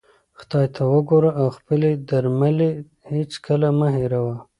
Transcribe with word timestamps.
خدای 0.39 0.67
ته 0.75 0.81
وګوره 0.93 1.31
او 1.41 1.47
خپلې 1.57 1.89
درملې 2.09 2.71
هیڅکله 3.11 3.69
مه 3.79 3.87
هېروه. 3.95 4.35